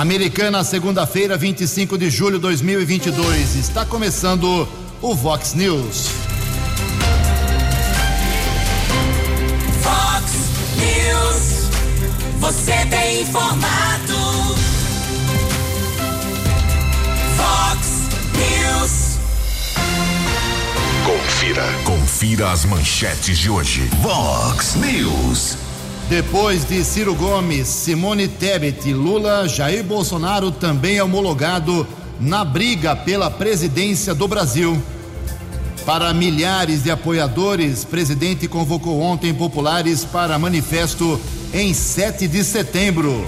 [0.00, 3.54] Americana, segunda-feira, 25 de julho de 2022.
[3.56, 4.66] Está começando
[5.02, 6.08] o Vox News.
[9.82, 10.32] Vox
[10.78, 11.68] News.
[12.38, 14.14] Você tem informado.
[17.36, 18.08] Vox
[18.38, 19.18] News.
[21.04, 21.66] Confira.
[21.84, 23.82] Confira as manchetes de hoje.
[24.00, 25.58] Vox News.
[26.10, 31.86] Depois de Ciro Gomes, Simone Tebet, Lula, Jair Bolsonaro também é homologado
[32.18, 34.76] na briga pela presidência do Brasil.
[35.86, 41.18] Para milhares de apoiadores, presidente convocou ontem populares para manifesto
[41.54, 43.24] em 7 de setembro.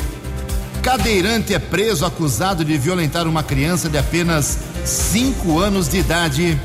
[0.83, 6.61] Cadeirante é preso acusado de violentar uma criança de apenas 5 anos de idade.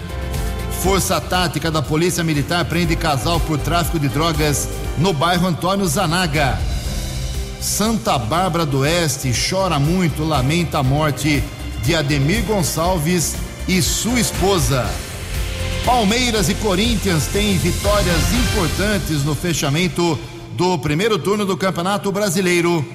[0.81, 6.57] Força Tática da Polícia Militar prende casal por tráfico de drogas no bairro Antônio Zanaga.
[7.61, 11.43] Santa Bárbara do Oeste chora muito, lamenta a morte
[11.83, 13.35] de Ademir Gonçalves
[13.67, 14.89] e sua esposa.
[15.85, 20.19] Palmeiras e Corinthians têm vitórias importantes no fechamento
[20.53, 22.85] do primeiro turno do Campeonato Brasileiro.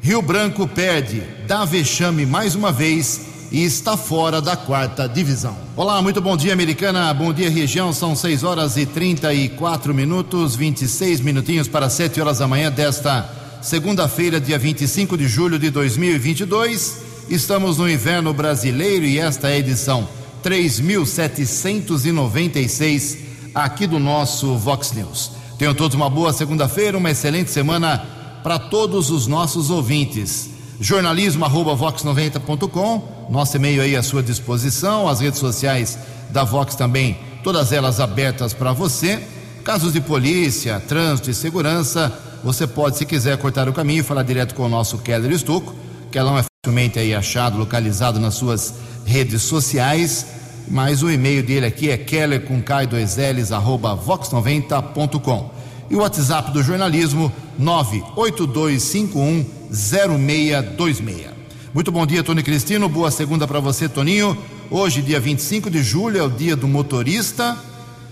[0.00, 5.56] Rio Branco perde, dá vexame mais uma vez e está fora da quarta divisão.
[5.74, 7.14] Olá, muito bom dia, americana.
[7.14, 7.90] Bom dia, região.
[7.92, 13.26] São 6 horas e 34 minutos, 26 minutinhos para 7 horas da manhã desta
[13.62, 16.98] segunda-feira, dia 25 de julho de 2022.
[17.30, 20.06] Estamos no inverno brasileiro e esta é a edição
[20.42, 23.18] 3796
[23.54, 25.30] aqui do nosso Vox News.
[25.58, 28.06] Tenham todos uma boa segunda-feira, uma excelente semana
[28.42, 35.20] para todos os nossos ouvintes jornalismo arroba vox90.com, nosso e-mail aí à sua disposição, as
[35.20, 35.98] redes sociais
[36.30, 39.20] da Vox também, todas elas abertas para você.
[39.64, 42.12] Casos de polícia, trânsito e segurança,
[42.42, 45.74] você pode, se quiser, cortar o caminho e falar direto com o nosso Keller Estocco,
[46.10, 48.72] que ela não é facilmente aí achado, localizado nas suas
[49.04, 50.26] redes sociais,
[50.68, 55.50] mas o e-mail dele aqui é keller com k 2 ls arroba vox90.com.
[55.90, 61.28] E o WhatsApp do jornalismo 98251 0626.
[61.74, 62.88] Muito bom dia, Tony Cristino.
[62.88, 64.36] Boa segunda para você, Toninho.
[64.70, 67.56] Hoje, dia 25 de julho, é o dia do motorista.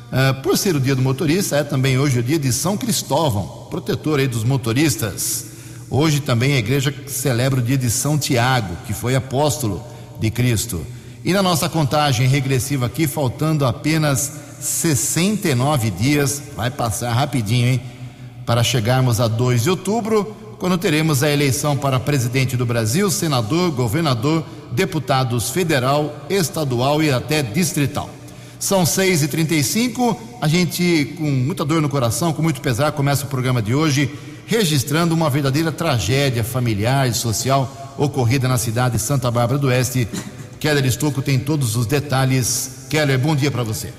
[0.06, 3.66] Uh, por ser o dia do motorista, é também hoje o dia de São Cristóvão,
[3.71, 5.47] protetor aí dos motoristas.
[5.91, 9.83] Hoje também a igreja celebra o dia de São Tiago, que foi apóstolo
[10.21, 10.87] de Cristo.
[11.25, 17.81] E na nossa contagem regressiva aqui, faltando apenas 69 dias, vai passar rapidinho, hein?
[18.45, 23.71] Para chegarmos a 2 de outubro, quando teremos a eleição para presidente do Brasil, senador,
[23.71, 28.09] governador, deputados federal, estadual e até distrital.
[28.59, 33.61] São 6h35, a gente, com muita dor no coração, com muito pesar, começa o programa
[33.61, 34.11] de hoje
[34.47, 40.09] registrando uma verdadeira tragédia familiar e social ocorrida na cidade de Santa Bárbara do Oeste.
[40.59, 42.87] Keller Estocco tem todos os detalhes.
[42.89, 43.93] Keller, bom dia para você.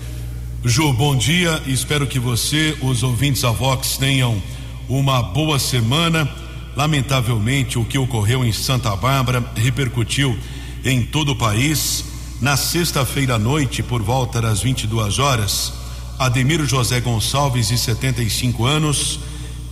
[0.63, 1.62] Ju, bom dia.
[1.67, 4.41] Espero que você, os ouvintes da Vox, tenham
[4.90, 6.28] uma boa semana
[6.77, 10.38] Lamentavelmente, o que ocorreu em Santa Bárbara repercutiu
[10.85, 12.05] em todo o país.
[12.39, 15.73] Na sexta-feira à noite, por volta das 22 horas,
[16.19, 19.19] Ademir José Gonçalves, de 75 anos,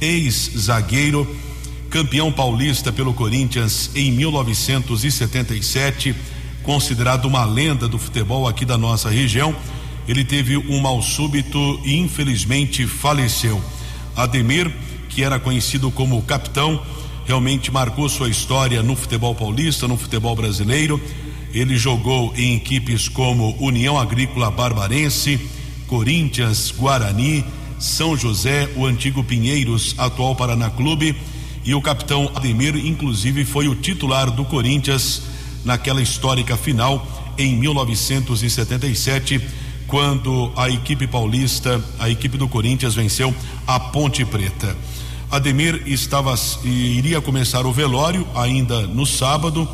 [0.01, 1.27] ex-zagueiro,
[1.91, 6.15] campeão paulista pelo Corinthians em 1977,
[6.63, 9.55] considerado uma lenda do futebol aqui da nossa região.
[10.07, 13.61] Ele teve um mal súbito e infelizmente faleceu.
[14.15, 14.73] Ademir,
[15.15, 16.81] que era conhecido como capitão,
[17.25, 21.01] realmente marcou sua história no futebol paulista, no futebol brasileiro.
[21.53, 25.39] Ele jogou em equipes como União Agrícola Barbarense,
[25.87, 27.45] Corinthians, Guarani,
[27.79, 31.15] São José, o antigo Pinheiros, atual Paraná Clube,
[31.63, 35.21] e o capitão Ademir, inclusive, foi o titular do Corinthians
[35.63, 39.41] naquela histórica final em 1977,
[39.87, 43.33] quando a equipe paulista, a equipe do Corinthians venceu
[43.65, 44.75] a Ponte Preta.
[45.31, 49.67] Ademir estava iria começar o velório ainda no sábado,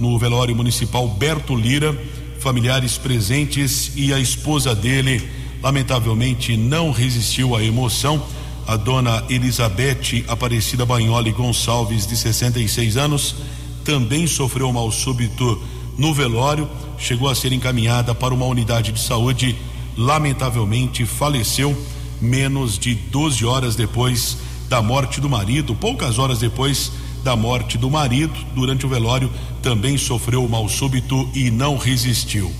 [0.00, 1.96] no velório municipal Berto Lira,
[2.40, 5.22] familiares presentes e a esposa dele,
[5.62, 8.22] lamentavelmente, não resistiu à emoção.
[8.66, 13.36] A dona Elizabeth Aparecida Banholi Gonçalves, de 66 anos,
[13.84, 15.62] também sofreu mal súbito
[15.98, 16.68] no velório,
[16.98, 19.54] chegou a ser encaminhada para uma unidade de saúde,
[19.96, 21.76] lamentavelmente faleceu
[22.20, 27.90] menos de 12 horas depois da morte do marido, poucas horas depois da morte do
[27.90, 29.30] marido, durante o velório,
[29.62, 32.52] também sofreu mal súbito e não resistiu.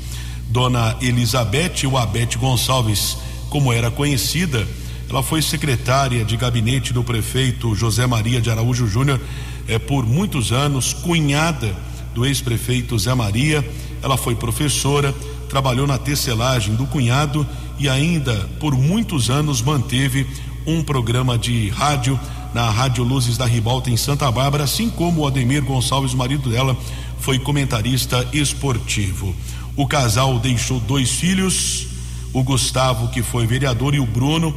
[0.49, 3.17] Dona Elizabeth Wabete Gonçalves,
[3.51, 4.67] como era conhecida,
[5.09, 9.21] ela foi secretária de gabinete do prefeito José Maria de Araújo Júnior
[9.69, 11.75] é, por muitos anos, cunhada
[12.15, 13.65] do ex-prefeito Zé Maria.
[14.03, 15.15] Ela foi professora,
[15.49, 17.47] trabalhou na tecelagem do cunhado
[17.79, 20.27] e ainda por muitos anos manteve
[20.67, 22.19] um programa de rádio
[22.55, 26.77] na Rádio Luzes da Ribalta em Santa Bárbara, assim como o Ademir Gonçalves, marido dela,
[27.19, 29.35] foi comentarista esportivo.
[29.77, 31.89] O casal deixou dois filhos,
[32.33, 34.55] o Gustavo, que foi vereador, e o Bruno.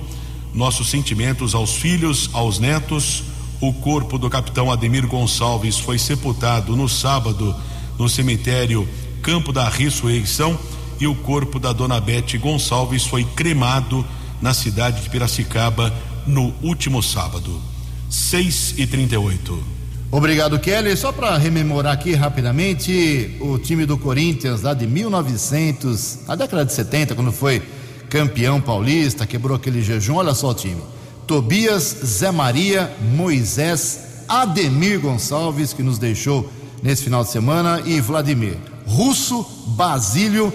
[0.53, 3.23] Nossos sentimentos aos filhos, aos netos.
[3.59, 7.55] O corpo do capitão Ademir Gonçalves foi sepultado no sábado
[7.97, 8.87] no cemitério
[9.21, 10.57] Campo da Ressurreição
[10.99, 14.05] e o corpo da dona Bete Gonçalves foi cremado
[14.41, 15.93] na cidade de Piracicaba
[16.25, 17.61] no último sábado.
[18.09, 19.77] 6 e 38
[20.09, 20.95] Obrigado, Kelly.
[20.95, 26.71] Só para rememorar aqui rapidamente, o time do Corinthians lá de 1900, na década de
[26.71, 27.61] 70, quando foi
[28.09, 30.15] campeão paulista, quebrou aquele jejum.
[30.15, 30.81] Olha só o time:
[31.25, 36.49] Tobias, Zé Maria, Moisés, Ademir Gonçalves, que nos deixou
[36.81, 38.57] nesse final de semana, e Vladimir.
[38.85, 39.45] Russo,
[39.75, 40.53] Basílio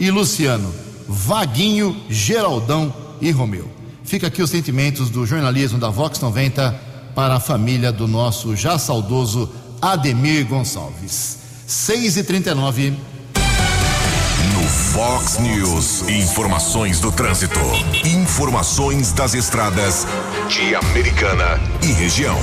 [0.00, 0.72] e Luciano.
[1.06, 3.68] Vaguinho, Geraldão e Romeu.
[4.04, 8.78] Fica aqui os sentimentos do jornalismo da Vox 90 para a família do nosso já
[8.78, 9.50] saudoso
[9.80, 11.38] Ademir Gonçalves.
[11.66, 14.62] 6 e 39 No
[14.92, 17.60] Fox News, informações do trânsito.
[18.04, 20.06] Informações das estradas
[20.48, 22.38] de Americana e região.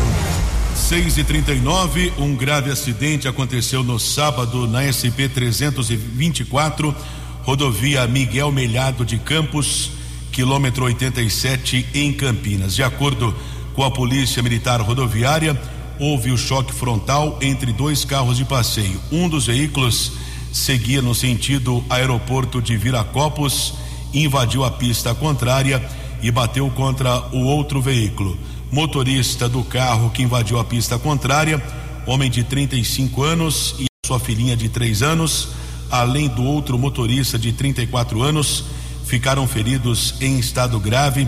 [0.75, 6.95] 6 e 39 um grave acidente aconteceu no sábado na SP 324,
[7.43, 9.91] rodovia Miguel Melhado de Campos,
[10.31, 12.75] quilômetro 87, em Campinas.
[12.75, 13.35] De acordo
[13.73, 15.59] com a Polícia Militar Rodoviária,
[15.99, 18.99] houve o choque frontal entre dois carros de passeio.
[19.11, 20.13] Um dos veículos
[20.51, 23.73] seguia no sentido aeroporto de Viracopos,
[24.13, 25.81] invadiu a pista contrária
[26.21, 28.37] e bateu contra o outro veículo.
[28.71, 31.61] Motorista do carro que invadiu a pista contrária,
[32.05, 35.49] homem de 35 anos e sua filhinha de 3 anos,
[35.89, 38.65] além do outro motorista de 34 anos,
[39.05, 41.27] ficaram feridos em estado grave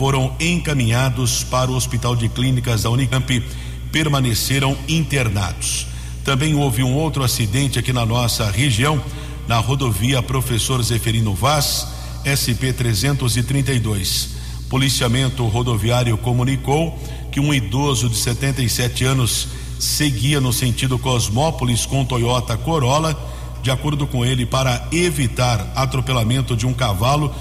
[0.00, 3.44] foram encaminhados para o Hospital de Clínicas da Unicamp,
[3.92, 5.86] permaneceram internados.
[6.24, 9.02] Também houve um outro acidente aqui na nossa região,
[9.46, 11.86] na rodovia Professor Zeferino Vaz,
[12.24, 14.30] SP 332.
[14.70, 16.98] Policiamento rodoviário comunicou
[17.30, 23.18] que um idoso de 77 anos seguia no sentido Cosmópolis com Toyota Corolla.
[23.62, 27.34] De acordo com ele, para evitar atropelamento de um cavalo,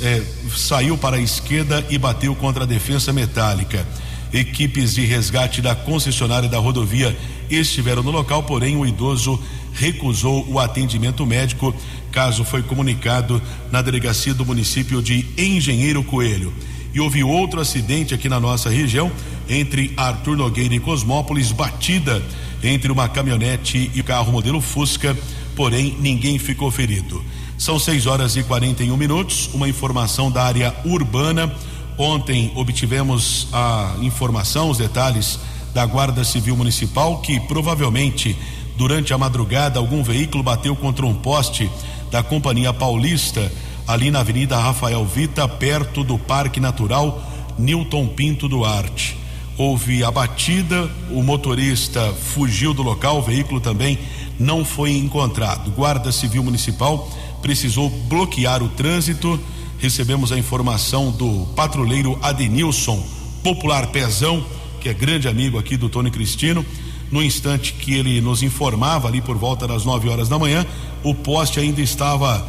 [0.00, 0.22] é,
[0.54, 3.86] saiu para a esquerda e bateu contra a defesa metálica.
[4.32, 7.16] Equipes de resgate da concessionária da rodovia
[7.50, 9.38] estiveram no local, porém o idoso
[9.74, 11.74] recusou o atendimento médico.
[12.10, 13.40] Caso foi comunicado
[13.70, 16.52] na delegacia do município de Engenheiro Coelho.
[16.94, 19.10] E houve outro acidente aqui na nossa região,
[19.48, 22.22] entre Arthur Nogueira e Cosmópolis, batida
[22.62, 25.16] entre uma caminhonete e carro modelo Fusca,
[25.56, 27.22] porém ninguém ficou ferido.
[27.58, 29.48] São 6 horas e 41 minutos.
[29.54, 31.54] Uma informação da área urbana.
[31.96, 35.38] Ontem obtivemos a informação, os detalhes
[35.72, 38.36] da Guarda Civil Municipal que provavelmente
[38.76, 41.70] durante a madrugada algum veículo bateu contra um poste
[42.10, 43.50] da Companhia Paulista
[43.86, 47.22] ali na Avenida Rafael Vita, perto do Parque Natural
[47.58, 49.16] Newton Pinto Duarte.
[49.56, 53.98] Houve a batida, o motorista fugiu do local, o veículo também
[54.42, 55.70] não foi encontrado.
[55.70, 59.38] Guarda Civil Municipal precisou bloquear o trânsito.
[59.78, 63.04] Recebemos a informação do patrulheiro Adenilson,
[63.42, 64.44] popular Pezão,
[64.80, 66.64] que é grande amigo aqui do Tony Cristino.
[67.10, 70.66] No instante que ele nos informava, ali por volta das 9 horas da manhã,
[71.02, 72.46] o poste ainda estava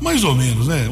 [0.00, 0.88] mais ou menos, né?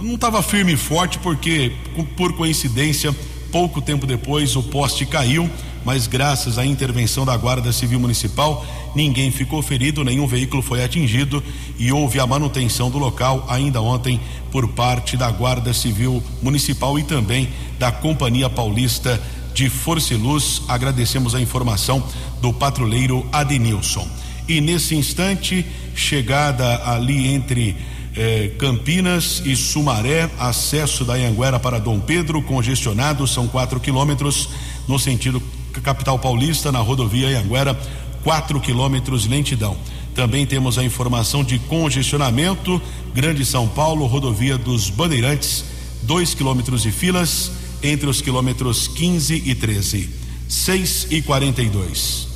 [0.00, 1.72] não estava firme e forte, porque,
[2.16, 3.14] por coincidência,
[3.50, 5.48] pouco tempo depois o poste caiu
[5.84, 8.64] mas graças à intervenção da Guarda Civil Municipal,
[8.94, 11.42] ninguém ficou ferido, nenhum veículo foi atingido
[11.78, 17.02] e houve a manutenção do local ainda ontem por parte da Guarda Civil Municipal e
[17.02, 17.48] também
[17.78, 19.20] da Companhia Paulista
[19.52, 20.62] de Força e Luz.
[20.68, 22.02] Agradecemos a informação
[22.40, 24.06] do patrulheiro Adenilson.
[24.48, 25.64] E nesse instante,
[25.94, 27.76] chegada ali entre
[28.16, 34.50] eh, Campinas e Sumaré, acesso da Anguera para Dom Pedro, congestionado, são quatro quilômetros
[34.86, 35.42] no sentido
[35.80, 37.78] capital paulista, na rodovia Anguera,
[38.22, 39.76] 4 quilômetros de lentidão.
[40.14, 42.80] Também temos a informação de congestionamento,
[43.12, 45.64] Grande São Paulo, rodovia dos Bandeirantes,
[46.02, 47.50] 2 quilômetros de filas
[47.82, 50.10] entre os quilômetros 15 e 13.
[50.48, 52.28] 6 e 42.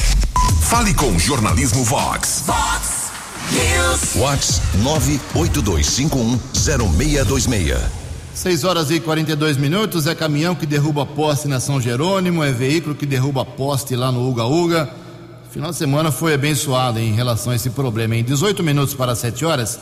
[0.62, 2.45] Fale com Jornalismo Vox.
[2.47, 3.11] Vox
[3.52, 4.14] News.
[4.14, 4.62] Vox
[5.35, 8.07] 982510626.
[8.38, 10.07] 6 horas e 42 minutos.
[10.07, 14.30] É caminhão que derruba poste na São Jerônimo, é veículo que derruba poste lá no
[14.30, 14.88] Uga Uga.
[15.50, 18.14] Final de semana foi abençoado em relação a esse problema.
[18.14, 19.80] Em 18 minutos para 7 horas,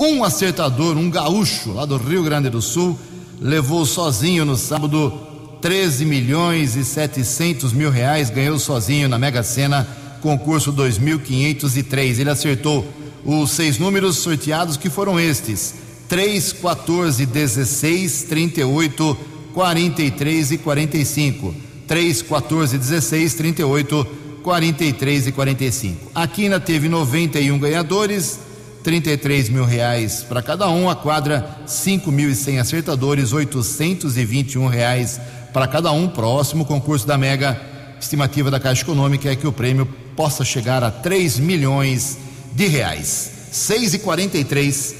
[0.00, 2.98] um acertador, um gaúcho lá do Rio Grande do Sul,
[3.38, 5.12] levou sozinho no sábado
[5.60, 9.86] 13 milhões e 700 mil reais, ganhou sozinho na Mega Sena,
[10.22, 12.20] concurso 2503.
[12.20, 12.86] Ele acertou
[13.22, 19.18] os seis números sorteados que foram estes 3, 14, 16, 38,
[19.52, 21.54] 43 e 45.
[21.86, 24.06] 3, 14, 16, 38,
[24.42, 26.10] 43 e 45.
[26.14, 28.40] A Quina teve 91 ganhadores,
[28.82, 30.88] 33 mil reais para cada um.
[30.88, 35.20] A quadra, 5.100 acertadores, 821 reais
[35.52, 36.08] para cada um.
[36.08, 37.60] Próximo concurso da Mega.
[38.00, 39.84] Estimativa da Caixa Econômica é que o prêmio
[40.16, 42.16] possa chegar a 3 milhões
[42.54, 43.30] de reais.
[43.50, 44.97] 6 e 43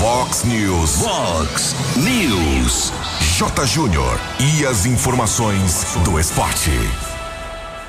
[0.00, 1.02] Fox News.
[1.02, 2.90] Fox News.
[3.36, 3.66] J.
[3.66, 4.18] Júnior.
[4.40, 6.70] E as informações do esporte.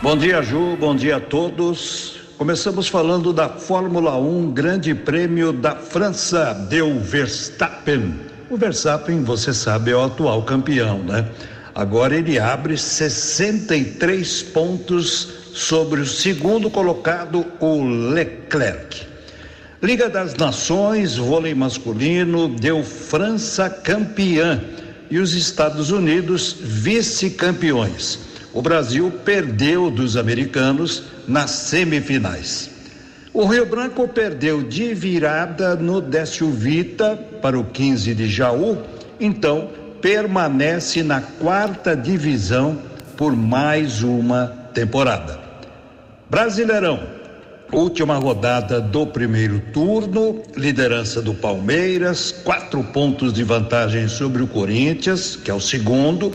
[0.02, 0.76] Bom dia, Ju.
[0.76, 2.20] Bom dia a todos.
[2.38, 6.54] Começamos falando da Fórmula 1 Grande Prêmio da França.
[6.70, 8.20] Deu Verstappen.
[8.50, 11.26] O Verstappen, você sabe, é o atual campeão, né?
[11.74, 19.11] Agora ele abre 63 pontos sobre o segundo colocado, o Leclerc.
[19.82, 24.62] Liga das Nações, vôlei masculino, deu França campeã
[25.10, 28.20] e os Estados Unidos vice-campeões.
[28.54, 32.70] O Brasil perdeu dos americanos nas semifinais.
[33.34, 38.78] O Rio Branco perdeu de virada no Décio Vita para o 15 de Jaú,
[39.20, 39.70] então
[40.00, 42.78] permanece na quarta divisão
[43.18, 44.46] por mais uma
[44.76, 45.40] temporada.
[46.30, 47.21] Brasileirão.
[47.74, 55.38] Última rodada do primeiro turno, liderança do Palmeiras, quatro pontos de vantagem sobre o Corinthians,
[55.38, 56.34] que é o segundo.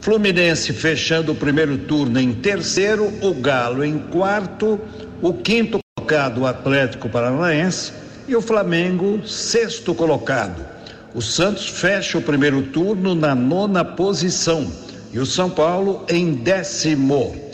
[0.00, 4.78] Fluminense fechando o primeiro turno em terceiro, o Galo em quarto,
[5.20, 7.92] o quinto colocado, o Atlético Paranaense,
[8.28, 10.64] e o Flamengo, sexto colocado.
[11.12, 14.70] O Santos fecha o primeiro turno na nona posição
[15.12, 17.47] e o São Paulo em décimo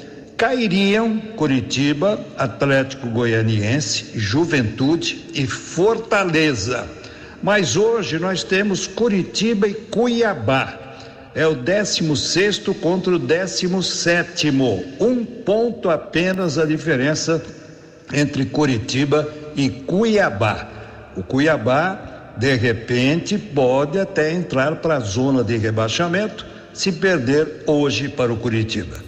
[0.44, 6.86] cairiam Curitiba, Atlético Goianiense, Juventude e Fortaleza.
[7.42, 10.78] Mas hoje nós temos Curitiba e Cuiabá.
[11.34, 14.52] É o 16 contra o 17.
[15.00, 17.42] Um ponto apenas a diferença
[18.12, 20.68] entre Curitiba e Cuiabá.
[21.16, 28.10] O Cuiabá, de repente, pode até entrar para a zona de rebaixamento se perder hoje
[28.10, 29.03] para o Curitiba.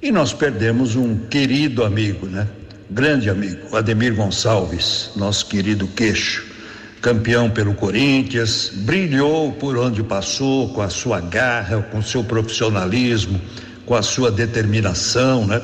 [0.00, 2.46] E nós perdemos um querido amigo, né?
[2.88, 6.46] Grande amigo, Ademir Gonçalves, nosso querido queixo,
[7.02, 13.40] campeão pelo Corinthians, brilhou por onde passou com a sua garra, com seu profissionalismo,
[13.84, 15.60] com a sua determinação, né?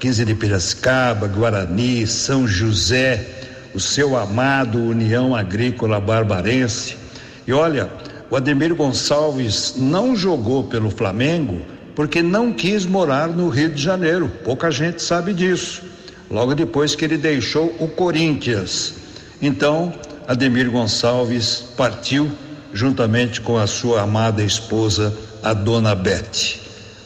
[0.00, 3.28] 15 de Piracicaba, Guarani, São José,
[3.72, 6.96] o seu amado União Agrícola Barbarense.
[7.46, 7.88] E olha,
[8.28, 14.30] o Ademir Gonçalves não jogou pelo Flamengo porque não quis morar no Rio de Janeiro.
[14.44, 15.82] Pouca gente sabe disso.
[16.30, 18.94] Logo depois que ele deixou o Corinthians.
[19.42, 19.92] Então,
[20.28, 22.30] Ademir Gonçalves partiu
[22.72, 25.12] juntamente com a sua amada esposa,
[25.42, 26.62] a dona Bete.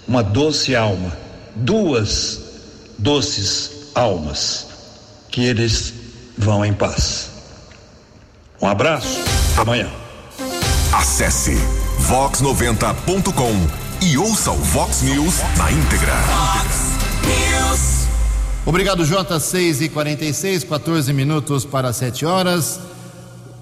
[0.06, 1.16] Uma doce alma,
[1.56, 2.42] duas
[2.98, 4.66] doces almas.
[5.30, 5.94] Que eles
[6.36, 7.30] vão em paz.
[8.60, 9.20] Um abraço,
[9.56, 9.88] amanhã.
[10.92, 11.56] Acesse
[12.10, 16.12] vox90.com e ouça o Vox News na íntegra.
[16.12, 18.08] Fox News.
[18.66, 19.38] Obrigado, J.
[19.38, 22.80] 6 e 46 14 minutos para 7 horas.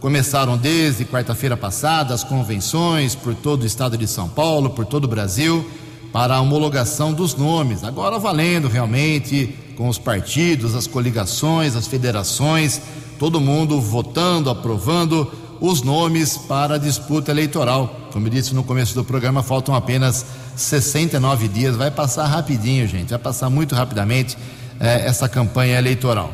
[0.00, 5.04] Começaram desde quarta-feira passada as convenções por todo o estado de São Paulo, por todo
[5.04, 5.68] o Brasil,
[6.10, 7.84] para a homologação dos nomes.
[7.84, 12.80] Agora valendo realmente com os partidos, as coligações, as federações,
[13.18, 18.08] todo mundo votando, aprovando os nomes para a disputa eleitoral.
[18.12, 20.24] Como eu disse no começo do programa, faltam apenas
[20.56, 21.76] 69 dias.
[21.76, 24.36] Vai passar rapidinho, gente, vai passar muito rapidamente
[24.80, 26.32] eh, essa campanha eleitoral.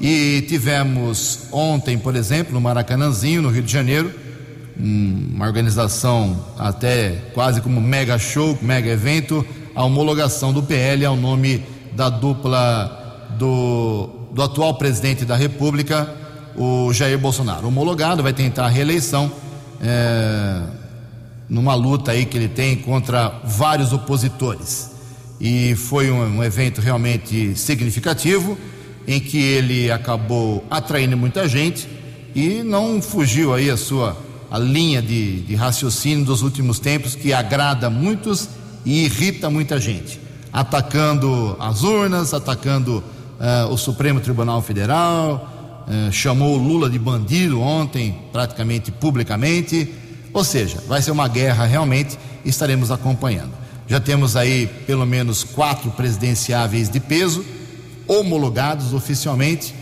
[0.00, 4.14] E tivemos ontem, por exemplo, no Maracanãzinho, no Rio de Janeiro,
[4.78, 9.44] uma organização até quase como mega show, mega evento,
[9.74, 11.64] a homologação do PL ao nome
[11.96, 16.14] da dupla do, do atual presidente da República,
[16.58, 17.68] o Jair Bolsonaro.
[17.68, 19.30] Homologado, vai tentar a reeleição
[19.80, 20.62] é,
[21.48, 24.90] numa luta aí que ele tem contra vários opositores.
[25.40, 28.58] E foi um, um evento realmente significativo,
[29.06, 31.88] em que ele acabou atraindo muita gente
[32.34, 34.16] e não fugiu aí a sua
[34.50, 38.48] a linha de, de raciocínio dos últimos tempos que agrada muitos
[38.84, 40.18] e irrita muita gente.
[40.52, 43.04] Atacando as urnas, atacando
[43.38, 45.57] uh, o Supremo Tribunal Federal,
[45.88, 49.92] uh, chamou Lula de bandido ontem, praticamente publicamente.
[50.32, 53.52] Ou seja, vai ser uma guerra realmente, estaremos acompanhando.
[53.86, 57.44] Já temos aí pelo menos quatro presidenciáveis de peso,
[58.06, 59.74] homologados oficialmente: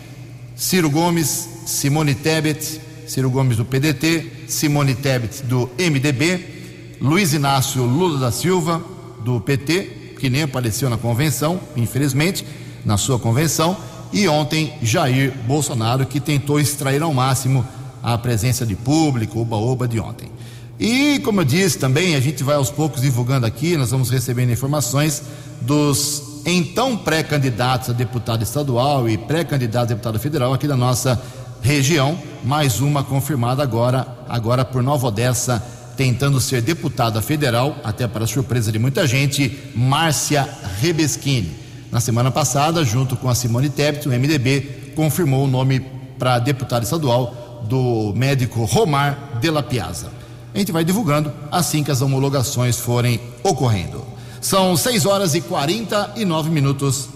[0.55, 8.19] Ciro Gomes, Simone Tebet, Ciro Gomes do PDT, Simone Tebet do MDB, Luiz Inácio Lula
[8.19, 8.81] da Silva
[9.23, 12.45] do PT, que nem apareceu na convenção, infelizmente,
[12.85, 13.75] na sua convenção,
[14.11, 17.65] e ontem Jair Bolsonaro, que tentou extrair ao máximo
[18.01, 20.31] a presença de público, oba-oba de ontem.
[20.79, 24.51] E, como eu disse também, a gente vai aos poucos divulgando aqui, nós vamos recebendo
[24.51, 25.23] informações
[25.61, 31.21] dos então pré-candidatos a deputado estadual e pré-candidato a deputado federal aqui da nossa
[31.61, 35.61] região, mais uma confirmada agora, agora por Nova Odessa,
[35.97, 40.47] tentando ser deputada federal, até para surpresa de muita gente, Márcia
[40.79, 41.66] Rebeschini.
[41.91, 45.79] Na semana passada, junto com a Simone Tebet, o MDB confirmou o nome
[46.19, 50.11] para deputado estadual do médico Romar de la Piazza.
[50.53, 54.03] A gente vai divulgando assim que as homologações forem ocorrendo.
[54.41, 57.09] São 6 horas e 49 minutos.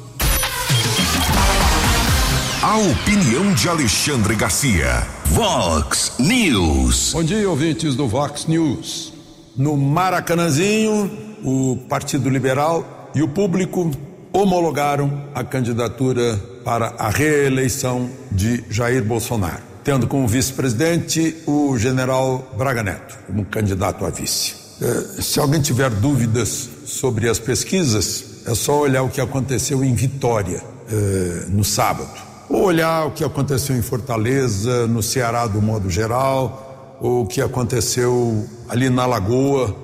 [2.61, 5.05] A opinião de Alexandre Garcia.
[5.25, 7.11] Vox News.
[7.13, 9.11] Bom dia, ouvintes do Vox News.
[9.57, 11.09] No Maracanãzinho,
[11.43, 13.91] o Partido Liberal e o público
[14.33, 22.83] homologaram a candidatura para a reeleição de Jair Bolsonaro, tendo como vice-presidente o general Braga
[22.83, 24.55] Neto, como candidato a vice.
[24.81, 29.93] Eh, se alguém tiver dúvidas sobre as pesquisas, é só olhar o que aconteceu em
[29.93, 35.89] Vitória eh, no sábado ou olhar o que aconteceu em Fortaleza, no Ceará do modo
[35.89, 39.75] geral, ou o que aconteceu ali na Lagoa,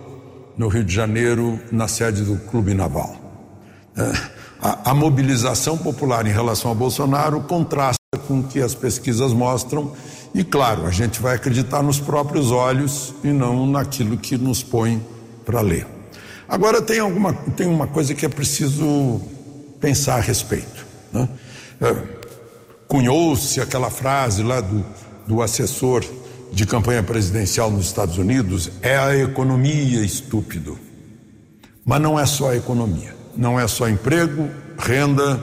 [0.58, 3.16] no Rio de Janeiro, na sede do Clube Naval.
[3.96, 7.98] É, a, a, mobilização popular em relação a Bolsonaro contrasta
[8.28, 9.94] com o que as pesquisas mostram,
[10.34, 15.02] e claro, a gente vai acreditar nos próprios olhos e não naquilo que nos põe
[15.46, 15.88] para ler.
[16.48, 19.20] Agora, tem, alguma, tem uma coisa que é preciso
[19.80, 20.86] pensar a respeito.
[21.12, 21.28] Né?
[21.82, 21.96] É,
[22.88, 24.86] cunhou-se aquela frase lá do,
[25.28, 26.04] do assessor
[26.52, 30.80] de campanha presidencial nos Estados Unidos: é a economia estúpido.
[31.86, 35.36] Mas não é só a economia, não é só emprego, renda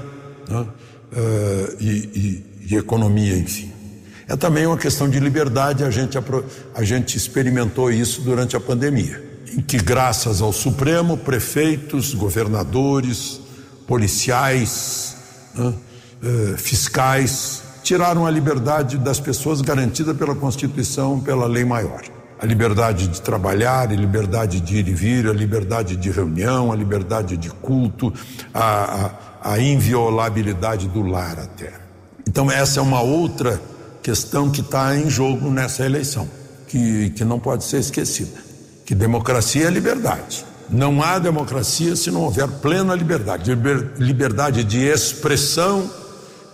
[0.49, 3.73] né, uh, e, e, e, economia, enfim.
[4.27, 6.19] É também uma questão de liberdade, a gente,
[6.75, 13.41] a gente experimentou isso durante a pandemia, em que, graças ao Supremo, prefeitos, governadores,
[13.87, 15.17] policiais,
[15.55, 15.75] né,
[16.23, 22.03] eh, fiscais, tiraram a liberdade das pessoas garantida pela Constituição, pela lei maior.
[22.41, 26.77] A liberdade de trabalhar, a liberdade de ir e vir, a liberdade de reunião, a
[26.77, 28.13] liberdade de culto,
[28.53, 31.73] a, a, a inviolabilidade do lar até.
[32.27, 33.61] Então, essa é uma outra
[34.03, 36.29] questão que está em jogo nessa eleição,
[36.67, 38.43] que, que não pode ser esquecida.
[38.85, 40.45] Que democracia é liberdade.
[40.69, 43.51] Não há democracia se não houver plena liberdade,
[43.99, 45.91] liberdade de expressão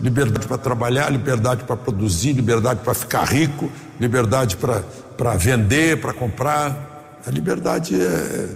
[0.00, 7.20] liberdade para trabalhar, liberdade para produzir, liberdade para ficar rico, liberdade para vender, para comprar.
[7.26, 8.48] A liberdade é,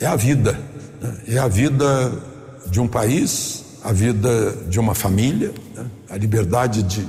[0.00, 0.58] é a vida,
[1.00, 1.16] né?
[1.26, 2.12] é a vida
[2.66, 5.86] de um país, a vida de uma família, né?
[6.10, 7.06] a liberdade de,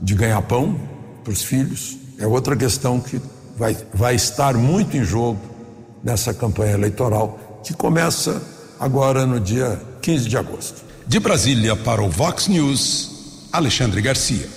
[0.00, 0.78] de ganhar pão
[1.22, 1.96] para os filhos.
[2.18, 3.20] É outra questão que
[3.56, 5.40] vai, vai estar muito em jogo
[6.02, 8.42] nessa campanha eleitoral, que começa
[8.80, 10.91] agora no dia 15 de agosto.
[11.06, 14.48] De Brasília para o Vox News, Alexandre Garcia.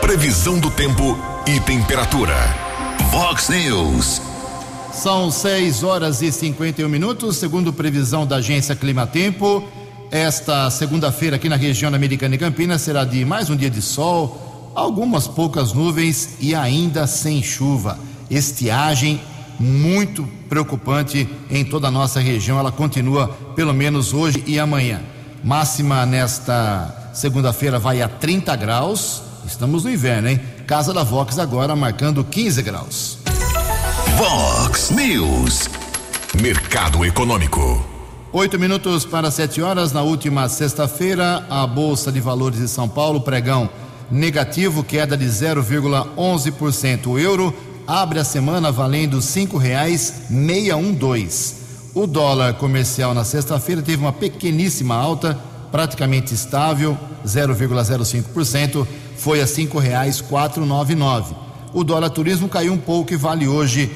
[0.00, 1.16] Previsão do tempo
[1.46, 2.34] e temperatura.
[3.10, 4.20] Vox News.
[4.92, 9.62] São 6 horas e 51 minutos, segundo previsão da agência Climatempo.
[10.10, 14.72] Esta segunda-feira aqui na região Americana e Campinas será de mais um dia de sol,
[14.74, 17.98] algumas poucas nuvens e ainda sem chuva.
[18.28, 19.20] Estiagem
[19.58, 22.58] muito preocupante em toda a nossa região.
[22.58, 25.00] Ela continua pelo menos hoje e amanhã.
[25.42, 29.22] Máxima nesta segunda-feira vai a 30 graus.
[29.46, 30.40] Estamos no inverno, hein?
[30.66, 33.18] Casa da Vox agora marcando 15 graus.
[34.16, 35.68] Vox News.
[36.40, 37.84] Mercado Econômico.
[38.32, 39.92] Oito minutos para sete horas.
[39.92, 43.70] Na última sexta-feira, a Bolsa de Valores de São Paulo, pregão
[44.10, 47.06] negativo, queda de 0,11%.
[47.06, 47.54] O euro
[47.86, 49.22] abre a semana valendo
[50.76, 51.56] um dois.
[51.94, 55.38] O dólar comercial na sexta-feira teve uma pequeníssima alta,
[55.70, 59.46] praticamente estável, 0,05%, foi a
[60.66, 61.34] nove nove.
[61.72, 63.90] O dólar turismo caiu um pouco e vale hoje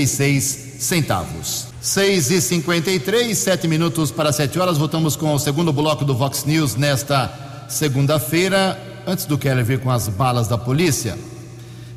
[0.00, 1.66] e seis centavos.
[1.80, 4.76] Seis e cinquenta e três, sete minutos para sete horas.
[4.76, 8.78] Voltamos com o segundo bloco do Vox News nesta segunda-feira.
[9.06, 11.18] Antes do Keller vir com as balas da polícia,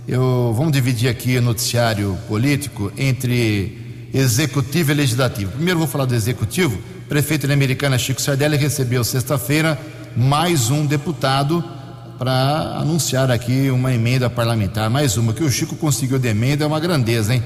[0.08, 5.52] eu vamos dividir aqui o noticiário político entre executivo e legislativo.
[5.52, 6.78] Primeiro vou falar do executivo.
[7.08, 9.80] Prefeito de Americana Chico Sardelli recebeu sexta-feira
[10.16, 11.64] mais um deputado
[12.20, 16.68] para anunciar aqui uma emenda parlamentar, mais uma que o Chico conseguiu de emenda é
[16.68, 17.44] uma grandeza, hein?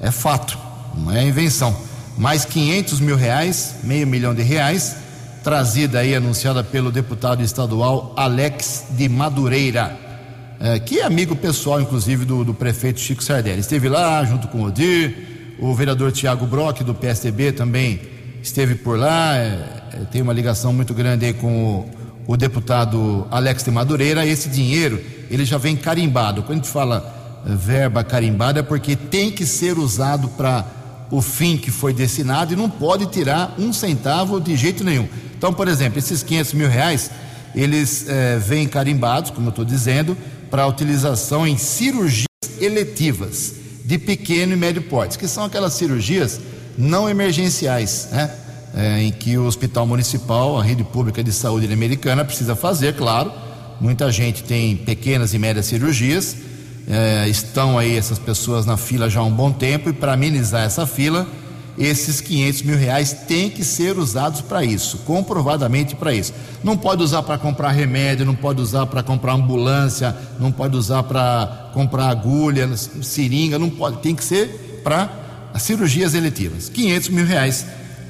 [0.00, 0.58] É fato,
[0.96, 1.74] não é invenção.
[2.18, 4.96] Mais 500 mil reais, meio milhão de reais,
[5.42, 9.96] trazida aí anunciada pelo deputado estadual Alex de Madureira,
[10.62, 13.60] é, que é amigo pessoal, inclusive, do, do prefeito Chico Sardelli.
[13.60, 18.00] Esteve lá junto com o Odir, o vereador Tiago Brock do PSDB também
[18.42, 23.26] esteve por lá, é, é, tem uma ligação muito grande aí com o o deputado
[23.30, 26.42] Alex de Madureira, esse dinheiro ele já vem carimbado.
[26.42, 30.64] Quando a gente fala eh, verba carimbada é porque tem que ser usado para
[31.10, 35.08] o fim que foi destinado e não pode tirar um centavo de jeito nenhum.
[35.36, 37.10] Então, por exemplo, esses 500 mil reais,
[37.54, 40.16] eles eh, vêm carimbados, como eu estou dizendo,
[40.52, 42.26] para utilização em cirurgias
[42.60, 43.54] eletivas
[43.86, 46.38] de pequeno e médio porte, que são aquelas cirurgias
[46.76, 48.30] não emergenciais, né?
[48.74, 53.32] é, em que o Hospital Municipal, a rede pública de saúde americana, precisa fazer, claro.
[53.80, 56.36] Muita gente tem pequenas e médias cirurgias,
[56.86, 60.64] é, estão aí essas pessoas na fila já há um bom tempo, e para amenizar
[60.64, 61.26] essa fila,
[61.78, 66.32] esses 500 mil reais têm que ser usados para isso, comprovadamente para isso.
[66.62, 71.02] Não pode usar para comprar remédio, não pode usar para comprar ambulância, não pode usar
[71.02, 75.10] para comprar agulha, seringa, não pode, tem que ser para
[75.58, 76.68] cirurgias eletivas.
[76.68, 77.66] 500 mil reais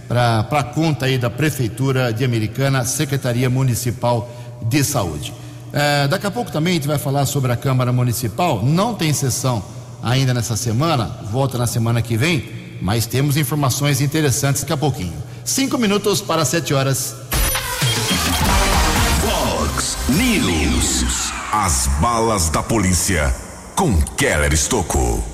[0.08, 4.30] para a conta aí da Prefeitura de Americana, Secretaria Municipal
[4.68, 5.32] de Saúde.
[5.72, 8.62] É, daqui a pouco também a gente vai falar sobre a Câmara Municipal.
[8.62, 9.62] Não tem sessão
[10.02, 15.14] ainda nessa semana, volta na semana que vem, mas temos informações interessantes daqui a pouquinho.
[15.44, 17.14] Cinco minutos para sete horas.
[19.20, 21.30] Fox News.
[21.52, 23.32] As balas da polícia
[23.76, 25.24] com Keller Estocou.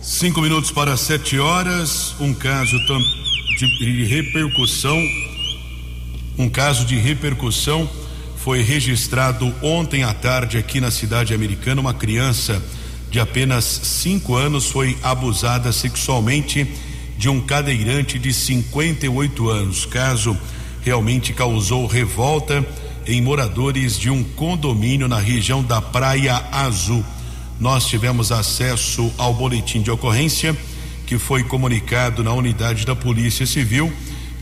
[0.00, 2.14] Cinco minutos para sete horas.
[2.18, 4.98] Um caso de repercussão,
[6.38, 7.86] um caso de repercussão
[8.38, 11.78] foi registrado ontem à tarde aqui na cidade americana.
[11.78, 12.62] Uma criança
[13.16, 16.70] de apenas cinco anos foi abusada sexualmente
[17.16, 19.86] de um cadeirante de 58 anos.
[19.86, 20.36] Caso
[20.82, 22.62] realmente causou revolta
[23.06, 27.02] em moradores de um condomínio na região da Praia Azul.
[27.58, 30.54] Nós tivemos acesso ao boletim de ocorrência
[31.06, 33.90] que foi comunicado na unidade da Polícia Civil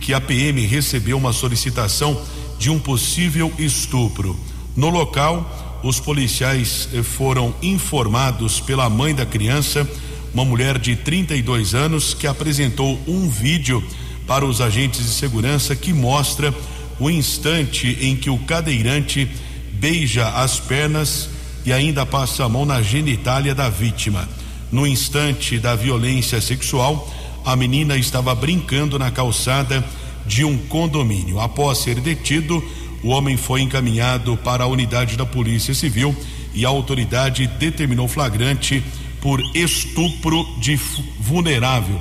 [0.00, 2.20] que a PM recebeu uma solicitação
[2.58, 4.36] de um possível estupro.
[4.74, 9.86] No local, os policiais foram informados pela mãe da criança,
[10.32, 13.84] uma mulher de 32 anos, que apresentou um vídeo
[14.26, 16.54] para os agentes de segurança que mostra
[16.98, 19.30] o instante em que o cadeirante
[19.74, 21.28] beija as pernas
[21.66, 24.26] e ainda passa a mão na genitália da vítima.
[24.72, 27.12] No instante da violência sexual,
[27.44, 29.84] a menina estava brincando na calçada
[30.26, 31.38] de um condomínio.
[31.40, 32.64] Após ser detido,
[33.04, 36.16] o homem foi encaminhado para a unidade da Polícia Civil
[36.54, 38.82] e a autoridade determinou flagrante
[39.20, 40.76] por estupro de
[41.20, 42.00] vulnerável.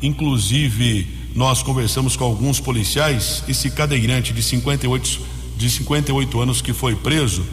[0.00, 3.42] Inclusive, nós conversamos com alguns policiais.
[3.48, 5.20] Esse cadeirante de 58,
[5.56, 7.44] de 58 anos que foi preso,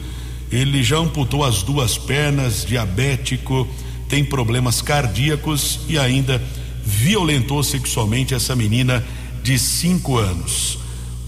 [0.50, 3.68] ele já amputou as duas pernas, diabético
[4.12, 6.40] tem problemas cardíacos e ainda
[6.84, 9.02] violentou sexualmente essa menina
[9.42, 10.81] de cinco anos.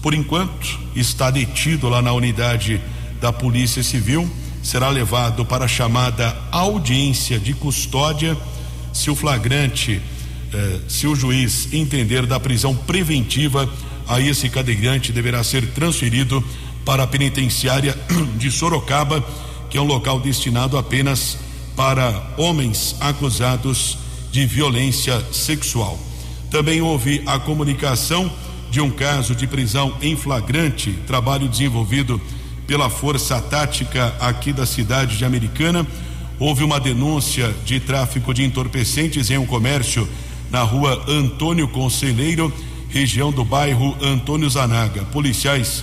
[0.05, 2.79] Por enquanto, está detido lá na unidade
[3.19, 4.29] da Polícia Civil,
[4.61, 8.37] será levado para a chamada audiência de custódia.
[8.93, 9.99] Se o flagrante,
[10.53, 13.67] eh, se o juiz entender da prisão preventiva,
[14.07, 16.43] aí esse cadeirante deverá ser transferido
[16.85, 17.97] para a penitenciária
[18.37, 19.25] de Sorocaba,
[19.71, 21.35] que é um local destinado apenas
[21.75, 23.97] para homens acusados
[24.31, 25.97] de violência sexual.
[26.51, 28.31] Também houve a comunicação
[28.75, 32.19] de um caso de prisão em flagrante, trabalho desenvolvido
[32.67, 35.87] pela Força Tática aqui da cidade de Americana.
[36.37, 40.05] Houve uma denúncia de tráfico de entorpecentes em um comércio
[40.51, 42.51] na rua Antônio Conselheiro,
[42.89, 45.05] região do bairro Antônio Zanaga.
[45.05, 45.81] Policiais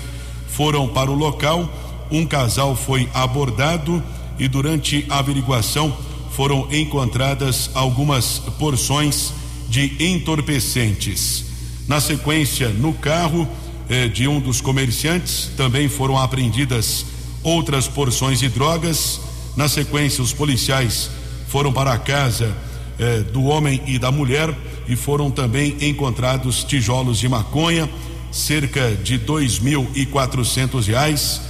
[0.48, 1.74] foram para o local,
[2.11, 4.02] um casal foi abordado
[4.38, 5.96] e durante a averiguação
[6.33, 9.33] foram encontradas algumas porções
[9.66, 11.51] de entorpecentes.
[11.88, 13.48] Na sequência, no carro
[13.88, 17.04] eh, de um dos comerciantes também foram apreendidas
[17.42, 19.20] outras porções de drogas.
[19.56, 21.10] Na sequência, os policiais
[21.48, 22.56] foram para a casa
[22.98, 24.54] eh, do homem e da mulher
[24.88, 27.90] e foram também encontrados tijolos de maconha,
[28.30, 31.40] cerca de dois mil e quatrocentos reais,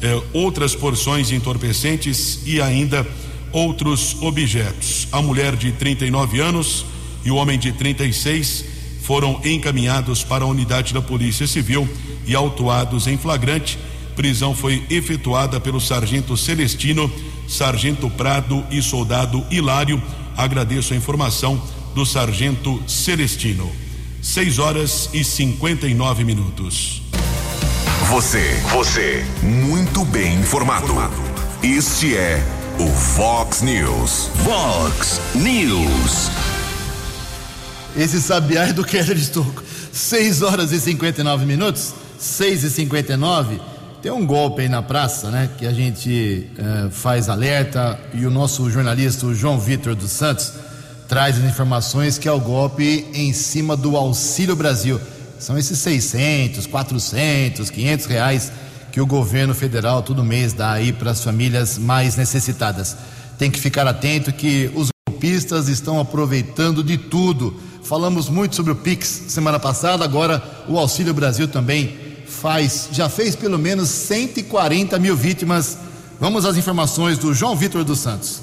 [0.00, 3.06] eh, outras porções entorpecentes e ainda
[3.52, 5.08] outros objetos.
[5.10, 6.86] A mulher de 39 anos
[7.24, 8.79] e o homem de 36
[9.10, 11.88] foram encaminhados para a unidade da Polícia Civil
[12.28, 13.76] e autuados em flagrante.
[14.14, 17.10] Prisão foi efetuada pelo sargento Celestino,
[17.48, 20.00] sargento Prado e soldado Hilário.
[20.36, 21.60] Agradeço a informação
[21.92, 23.68] do sargento Celestino.
[24.22, 27.02] 6 horas e 59 minutos.
[28.10, 30.94] Você, você, muito bem informado.
[31.64, 32.40] Este é
[32.78, 34.30] o Fox News.
[34.44, 36.30] Fox News.
[37.96, 39.62] Esse sabiá é do Keller Estocco.
[39.92, 43.60] 6 horas e 59 minutos, 6 e 59
[44.00, 45.50] Tem um golpe aí na praça, né?
[45.58, 50.52] Que a gente uh, faz alerta e o nosso jornalista, o João Vitor dos Santos,
[51.08, 55.00] traz as informações que é o golpe em cima do Auxílio Brasil.
[55.38, 58.52] São esses 600, 400, 500 reais
[58.92, 62.96] que o governo federal todo mês dá aí para as famílias mais necessitadas.
[63.38, 67.58] Tem que ficar atento que os golpistas estão aproveitando de tudo.
[67.90, 73.34] Falamos muito sobre o Pix semana passada, agora o Auxílio Brasil também faz, já fez
[73.34, 75.76] pelo menos 140 mil vítimas.
[76.20, 78.42] Vamos às informações do João Vitor dos Santos.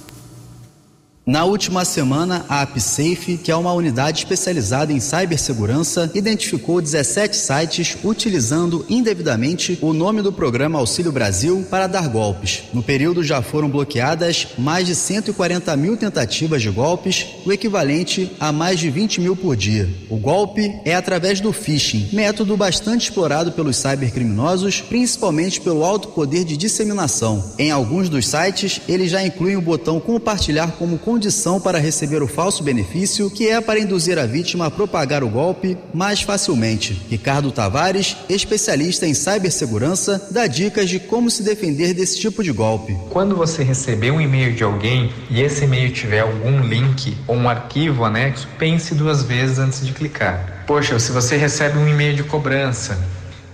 [1.27, 7.97] Na última semana, a AppSafe, que é uma unidade especializada em cibersegurança, identificou 17 sites
[8.01, 12.63] utilizando indevidamente o nome do programa Auxílio Brasil para dar golpes.
[12.73, 18.53] No período já foram bloqueadas mais de 140 mil tentativas de golpes, o equivalente a
[18.53, 19.89] mais de 20 mil por dia.
[20.09, 26.45] O golpe é através do phishing, método bastante explorado pelos cybercriminosos, principalmente pelo alto poder
[26.45, 27.53] de disseminação.
[27.59, 32.27] Em alguns dos sites, eles já incluem o botão compartilhar como condição para receber o
[32.27, 36.93] falso benefício, que é para induzir a vítima a propagar o golpe mais facilmente.
[37.09, 42.95] Ricardo Tavares, especialista em cibersegurança, dá dicas de como se defender desse tipo de golpe.
[43.09, 47.49] Quando você receber um e-mail de alguém e esse e-mail tiver algum link ou um
[47.49, 50.65] arquivo anexo, pense duas vezes antes de clicar.
[50.67, 52.95] Poxa, se você recebe um e-mail de cobrança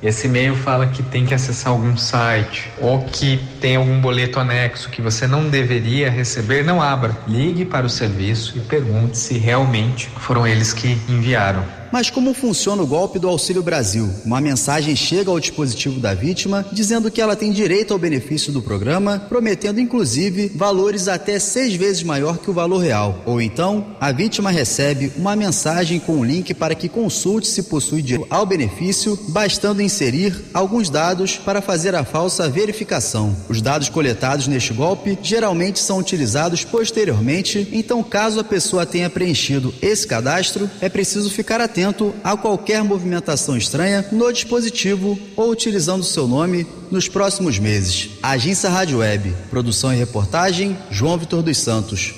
[0.04, 4.89] esse e-mail fala que tem que acessar algum site ou que tem algum boleto anexo
[4.89, 7.16] que você não deveria receber, não abra.
[7.26, 11.83] Ligue para o serviço e pergunte se realmente foram eles que enviaram.
[11.93, 14.10] Mas como funciona o golpe do Auxílio Brasil?
[14.25, 18.63] Uma mensagem chega ao dispositivo da vítima dizendo que ela tem direito ao benefício do
[18.63, 23.21] programa, prometendo inclusive valores até seis vezes maior que o valor real.
[23.27, 28.01] Ou então, a vítima recebe uma mensagem com um link para que consulte se possui
[28.01, 33.36] direito ao benefício, bastando inserir alguns dados para fazer a falsa verificação.
[33.47, 39.71] Os dados coletados neste golpe geralmente são utilizados posteriormente, então, caso a pessoa tenha preenchido
[39.79, 46.04] esse cadastro, é preciso ficar atento atento a qualquer movimentação estranha no dispositivo ou utilizando
[46.04, 48.12] seu nome nos próximos meses.
[48.24, 52.15] Agência Rádio Web, produção e reportagem, João Vitor dos Santos.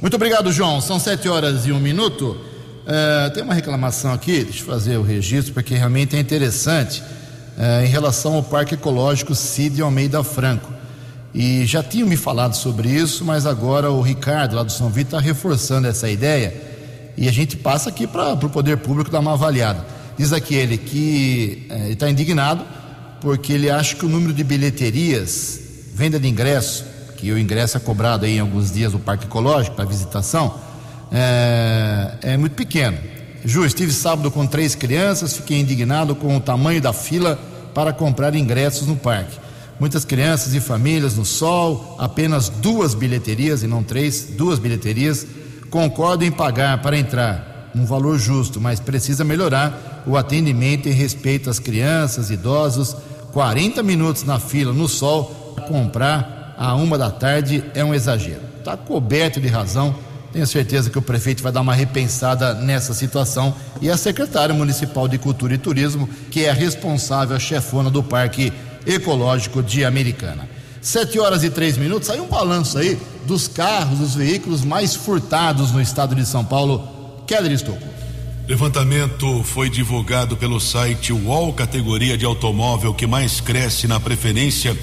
[0.00, 0.80] Muito obrigado, João.
[0.80, 2.32] São sete horas e um minuto.
[2.32, 7.84] Uh, tem uma reclamação aqui, deixa eu fazer o registro, porque realmente é interessante, uh,
[7.84, 10.72] em relação ao Parque Ecológico Cid Almeida Franco.
[11.32, 15.18] E já tinham me falado sobre isso, mas agora o Ricardo, lá do São Vitor,
[15.18, 16.63] está reforçando essa ideia
[17.16, 19.84] e a gente passa aqui para o poder público dar uma avaliada.
[20.16, 22.64] Diz aqui ele que é, está indignado
[23.20, 25.60] porque ele acha que o número de bilheterias,
[25.94, 26.84] venda de ingresso,
[27.16, 30.58] que o ingresso é cobrado aí em alguns dias do Parque Ecológico para visitação,
[31.10, 32.98] é, é muito pequeno.
[33.44, 37.38] Ju, estive sábado com três crianças, fiquei indignado com o tamanho da fila
[37.74, 39.38] para comprar ingressos no parque.
[39.80, 45.26] Muitas crianças e famílias no sol, apenas duas bilheterias e não três, duas bilheterias
[45.74, 51.50] concordo em pagar para entrar um valor justo, mas precisa melhorar o atendimento em respeito
[51.50, 52.96] às crianças, idosos.
[53.32, 58.42] 40 minutos na fila no sol para comprar a uma da tarde é um exagero.
[58.56, 59.96] Está coberto de razão.
[60.32, 65.08] Tenho certeza que o prefeito vai dar uma repensada nessa situação e a secretária municipal
[65.08, 68.52] de Cultura e Turismo, que é a responsável, a chefona do Parque
[68.86, 70.53] Ecológico de Americana.
[70.84, 75.72] Sete horas e três minutos, saiu um balanço aí dos carros, dos veículos mais furtados
[75.72, 76.86] no estado de São Paulo.
[77.26, 77.88] Keller Estocco.
[78.46, 84.78] Levantamento foi divulgado pelo site UOL, categoria de automóvel que mais cresce na preferência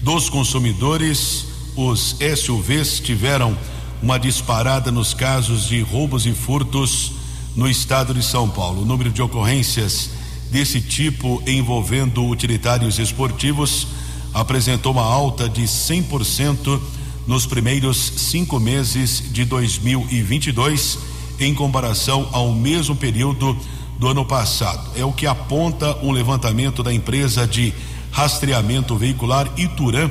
[0.00, 1.46] dos consumidores.
[1.74, 3.58] Os SUVs tiveram
[4.00, 7.10] uma disparada nos casos de roubos e furtos
[7.56, 8.82] no estado de São Paulo.
[8.82, 10.10] O número de ocorrências
[10.52, 13.88] desse tipo envolvendo utilitários esportivos
[14.32, 16.80] apresentou uma alta de 100%
[17.26, 20.98] nos primeiros cinco meses de 2022,
[21.38, 23.56] em comparação ao mesmo período
[23.98, 24.90] do ano passado.
[24.96, 27.72] É o que aponta um levantamento da empresa de
[28.10, 30.10] rastreamento veicular Ituran,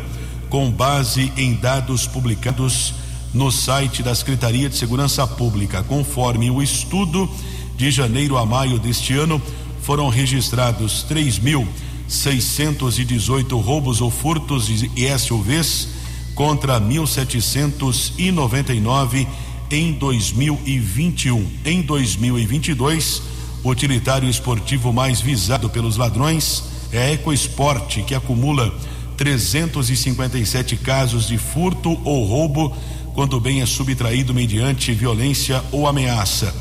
[0.49, 2.93] com base em dados publicados
[3.33, 5.83] no site da Secretaria de Segurança Pública.
[5.83, 7.29] Conforme o estudo,
[7.79, 9.41] de janeiro a maio deste ano,
[9.81, 11.03] foram registrados
[12.09, 15.89] 3.618 roubos ou furtos de SUVs
[16.33, 19.27] contra 1.799
[19.69, 21.47] em 2021.
[21.63, 23.21] Em 2022,
[23.63, 28.73] o utilitário esportivo mais visado pelos ladrões é a EcoSport, que acumula
[29.15, 32.75] 357 casos de furto ou roubo
[33.13, 36.51] quando o bem é subtraído mediante violência ou ameaça.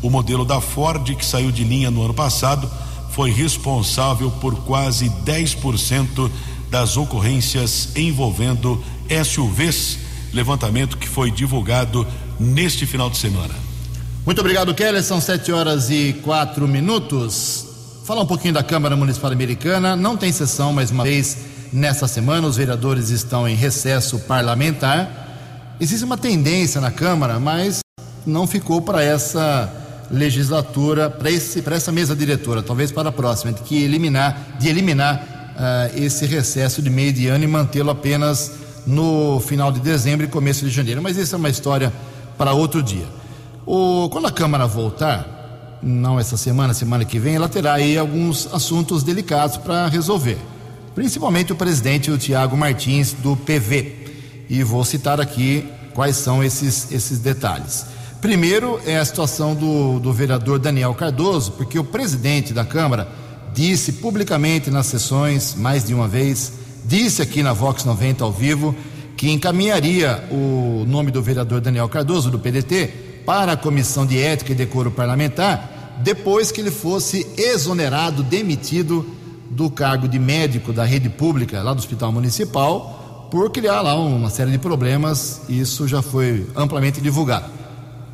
[0.00, 2.70] O modelo da Ford, que saiu de linha no ano passado,
[3.14, 6.28] foi responsável por quase 10%
[6.68, 8.82] das ocorrências envolvendo
[9.24, 9.98] SUVs,
[10.32, 12.04] levantamento que foi divulgado
[12.40, 13.54] neste final de semana.
[14.26, 15.00] Muito obrigado, Kelly.
[15.00, 17.66] São sete horas e quatro minutos.
[18.04, 19.94] Falar um pouquinho da Câmara Municipal Americana.
[19.94, 21.36] Não tem sessão mais uma vez
[21.72, 22.48] nessa semana.
[22.48, 25.76] Os vereadores estão em recesso parlamentar.
[25.78, 27.78] Existe uma tendência na Câmara, mas
[28.26, 33.82] não ficou para essa legislatura, para essa mesa diretora, talvez para a próxima, de que
[33.82, 38.52] eliminar, de eliminar uh, esse recesso de meio de ano e mantê-lo apenas
[38.86, 41.02] no final de dezembro e começo de janeiro.
[41.02, 41.92] Mas isso é uma história
[42.36, 43.06] para outro dia.
[43.66, 48.48] O, quando a Câmara voltar, não essa semana, semana que vem, ela terá aí alguns
[48.52, 50.38] assuntos delicados para resolver.
[50.94, 54.46] Principalmente o presidente, o Tiago Martins, do PV.
[54.48, 57.86] E vou citar aqui quais são esses, esses detalhes.
[58.24, 63.06] Primeiro é a situação do, do vereador Daniel Cardoso, porque o presidente da Câmara
[63.52, 66.54] disse publicamente nas sessões, mais de uma vez,
[66.86, 68.74] disse aqui na Vox 90 ao vivo
[69.14, 72.86] que encaminharia o nome do vereador Daniel Cardoso, do PDT,
[73.26, 79.04] para a Comissão de Ética e Decoro Parlamentar, depois que ele fosse exonerado, demitido
[79.50, 84.30] do cargo de médico da rede pública, lá do Hospital Municipal, por criar lá uma
[84.30, 87.63] série de problemas, isso já foi amplamente divulgado.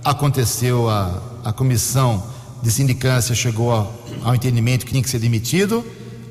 [0.04, 2.22] Aconteceu a, a comissão
[2.62, 5.84] de sindicância chegou ao, entendimento que tinha que ser demitido,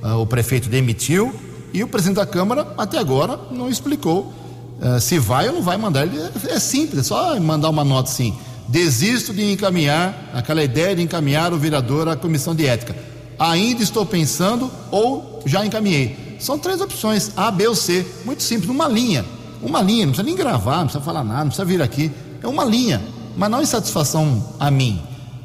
[0.03, 1.33] uh, o prefeito demitiu,
[1.73, 4.33] e o presidente da Câmara, até agora, não explicou
[4.81, 6.05] uh, se vai ou não vai mandar.
[6.05, 8.35] Ele é, é simples, é só mandar uma nota assim.
[8.67, 12.95] Desisto de encaminhar, aquela ideia de encaminhar o vereador à comissão de ética.
[13.37, 16.37] Ainda estou pensando ou já encaminhei.
[16.39, 18.05] São três opções, A, B ou C.
[18.25, 19.25] Muito simples, uma linha.
[19.61, 22.11] Uma linha, não precisa nem gravar, não precisa falar nada, não precisa vir aqui.
[22.41, 23.01] É uma linha.
[23.39, 25.01] Mas não em satisfação a mim,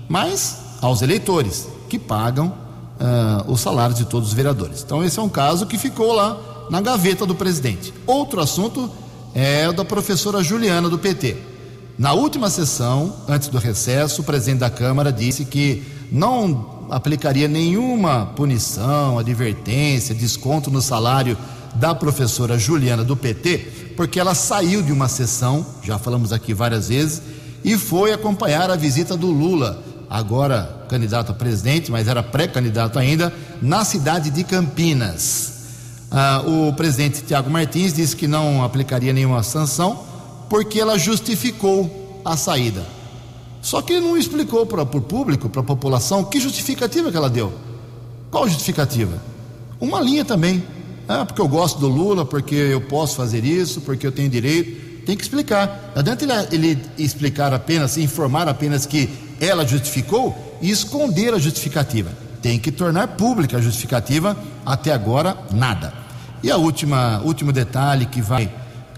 [0.08, 4.82] mas aos eleitores que pagam uh, o salário de todos os vereadores.
[4.82, 7.94] Então, esse é um caso que ficou lá na gaveta do presidente.
[8.04, 8.90] Outro assunto
[9.32, 11.36] é o da professora Juliana, do PT.
[11.96, 18.26] Na última sessão, antes do recesso, o presidente da Câmara disse que não aplicaria nenhuma
[18.34, 21.38] punição, advertência, desconto no salário
[21.76, 26.88] da professora Juliana do PT, porque ela saiu de uma sessão, já falamos aqui várias
[26.88, 27.22] vezes,
[27.64, 33.32] e foi acompanhar a visita do Lula agora candidato a presidente, mas era pré-candidato ainda,
[33.60, 35.54] na cidade de Campinas.
[36.10, 40.04] Ah, o presidente Tiago Martins disse que não aplicaria nenhuma sanção
[40.48, 42.84] porque ela justificou a saída.
[43.60, 47.52] Só que não explicou para o público, para a população, que justificativa que ela deu.
[48.30, 49.20] Qual justificativa?
[49.80, 50.62] Uma linha também.
[51.08, 54.83] Ah, porque eu gosto do Lula, porque eu posso fazer isso, porque eu tenho direito.
[55.04, 55.92] Tem que explicar.
[55.94, 62.10] Não adianta ele, ele explicar apenas, informar apenas que ela justificou e esconder a justificativa.
[62.40, 65.92] Tem que tornar pública a justificativa, até agora nada.
[66.42, 68.50] E a última, último detalhe que vai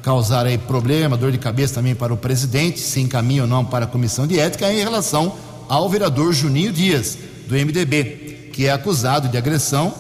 [0.03, 3.85] causar aí problema, dor de cabeça também para o presidente, se encaminha ou não para
[3.85, 5.35] a comissão de ética, é em relação
[5.69, 9.93] ao vereador Juninho Dias, do MDB, que é acusado de agressão.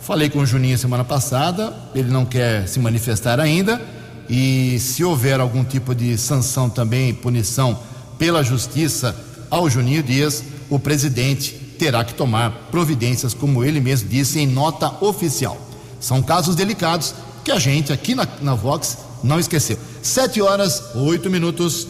[0.00, 3.80] Falei com o Juninho semana passada, ele não quer se manifestar ainda,
[4.28, 7.78] e se houver algum tipo de sanção também, punição
[8.18, 9.16] pela justiça
[9.50, 15.04] ao Juninho Dias, o presidente terá que tomar providências, como ele mesmo disse em nota
[15.04, 15.60] oficial.
[16.00, 17.14] São casos delicados
[17.44, 19.78] que a gente aqui na, na Vox não esqueceu.
[20.02, 21.86] Sete horas, oito minutos.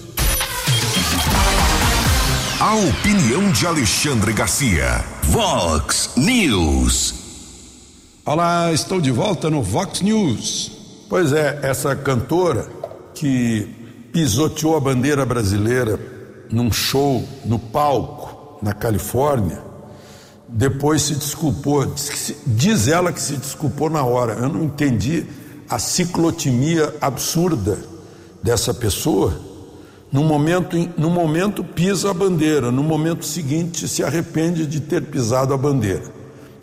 [2.59, 5.05] A opinião de Alexandre Garcia.
[5.25, 7.15] Vox News.
[8.25, 10.72] Olá, estou de volta no Vox News.
[11.13, 12.67] Pois é, essa cantora
[13.13, 13.69] que
[14.15, 16.01] pisoteou a bandeira brasileira
[16.51, 19.61] num show no palco na Califórnia,
[20.49, 21.85] depois se desculpou.
[21.85, 24.39] Diz, se, diz, ela que se desculpou na hora.
[24.41, 25.27] Eu não entendi
[25.69, 27.79] a ciclotimia absurda
[28.43, 29.39] dessa pessoa,
[30.11, 35.53] no momento, no momento pisa a bandeira, no momento seguinte se arrepende de ter pisado
[35.53, 36.05] a bandeira.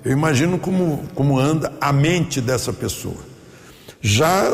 [0.04, 3.28] Eu imagino como, como anda a mente dessa pessoa.
[4.02, 4.54] Já,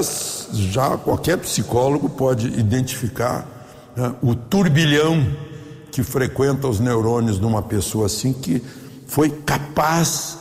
[0.51, 3.47] já qualquer psicólogo pode identificar
[3.95, 5.25] né, o turbilhão
[5.91, 8.61] que frequenta os neurônios de uma pessoa assim que
[9.07, 10.37] foi capaz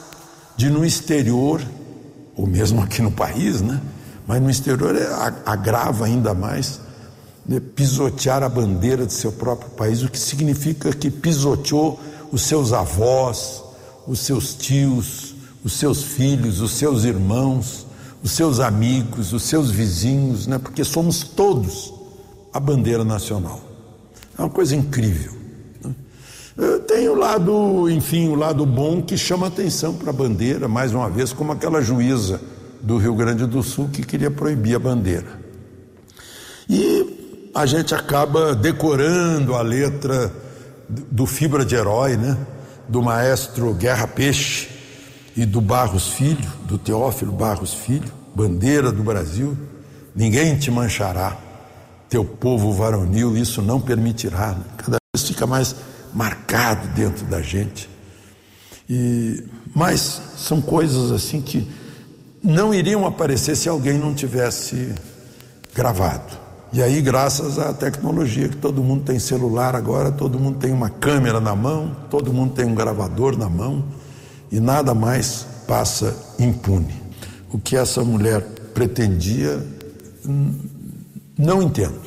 [0.57, 1.61] de no exterior,
[2.37, 3.81] ou mesmo aqui no país, né?
[4.27, 5.07] Mas no exterior é,
[5.45, 6.81] agrava ainda mais
[7.47, 12.01] né, pisotear a bandeira de seu próprio país, o que significa que pisoteou
[12.33, 13.63] os seus avós,
[14.07, 17.84] os seus tios, os seus filhos, os seus irmãos,
[18.25, 20.59] os seus amigos, os seus vizinhos, né?
[20.59, 21.93] porque somos todos
[22.55, 23.61] a bandeira nacional.
[24.39, 25.33] É uma coisa incrível.
[26.57, 26.79] Né?
[26.89, 31.11] Tem o lado, enfim, o lado bom que chama atenção para a bandeira, mais uma
[31.11, 32.41] vez, como aquela juíza
[32.81, 35.39] do Rio Grande do Sul que queria proibir a bandeira.
[36.67, 40.33] E a gente acaba decorando a letra
[40.89, 42.39] do Fibra de Herói, né?
[42.89, 44.74] do maestro Guerra Peixe
[45.37, 49.57] e do Barros Filho, do Teófilo Barros Filho, bandeira do Brasil.
[50.15, 51.37] Ninguém te manchará,
[52.09, 54.57] teu povo varonil, isso não permitirá.
[54.77, 55.75] Cada vez fica mais
[56.15, 57.89] marcado dentro da gente.
[58.89, 61.69] E, mas são coisas assim que
[62.43, 64.95] não iriam aparecer se alguém não tivesse
[65.75, 66.45] gravado.
[66.73, 70.91] E aí, graças à tecnologia, que todo mundo tem celular agora, todo mundo tem uma
[70.91, 73.85] câmera na mão, todo mundo tem um gravador na mão,
[74.51, 77.03] e nada mais passa impune.
[77.53, 78.41] O que essa mulher
[78.75, 79.65] pretendia,
[81.39, 82.01] não entendo,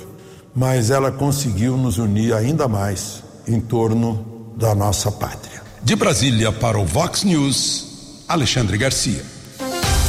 [0.54, 5.62] mas ela conseguiu nos unir ainda mais em torno da nossa pátria.
[5.84, 9.24] De Brasília para o Vox News, Alexandre Garcia.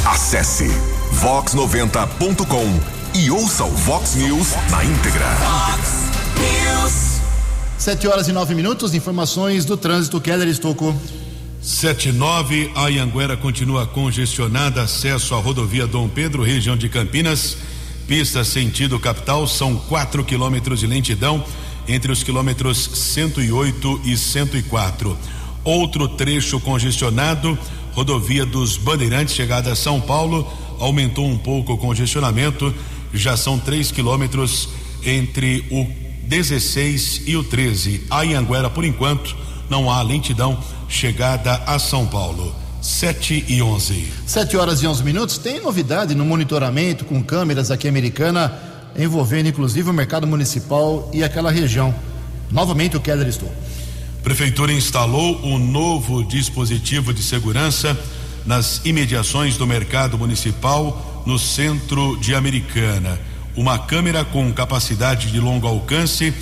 [0.05, 0.67] Acesse
[1.21, 5.25] vox90.com e ouça o Vox News na íntegra.
[5.35, 5.89] Vox
[6.37, 7.19] News.
[7.77, 10.93] 7 horas e 9 minutos, informações do trânsito, Keller Estocou.
[11.61, 17.57] 79, a Ianguera continua congestionada, acesso à rodovia Dom Pedro, região de Campinas,
[18.07, 21.43] pista sentido capital, são 4 quilômetros de lentidão
[21.85, 25.17] entre os quilômetros 108 e 104.
[25.65, 27.59] Outro trecho congestionado,
[27.91, 30.47] rodovia dos Bandeirantes, chegada a São Paulo,
[30.79, 32.73] aumentou um pouco o congestionamento
[33.13, 34.69] já são 3 quilômetros
[35.03, 35.85] entre o
[36.23, 38.05] 16 e o 13.
[38.09, 39.35] A Anhanguera, por enquanto,
[39.69, 40.57] não há lentidão
[40.87, 42.53] chegada a São Paulo.
[42.81, 44.07] 7 e 11.
[44.25, 45.37] 7 horas e 11 minutos.
[45.37, 48.53] Tem novidade no monitoramento com câmeras aqui americana,
[48.97, 51.93] envolvendo inclusive o mercado municipal e aquela região.
[52.49, 53.51] Novamente o Keller estou.
[54.23, 57.97] Prefeitura instalou um novo dispositivo de segurança
[58.45, 63.19] nas imediações do mercado municipal no centro de Americana.
[63.55, 66.33] Uma câmera com capacidade de longo alcance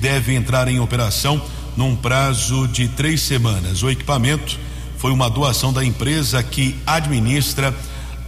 [0.00, 1.42] deve entrar em operação
[1.76, 3.82] num prazo de três semanas.
[3.82, 4.58] O equipamento
[4.96, 7.74] foi uma doação da empresa que administra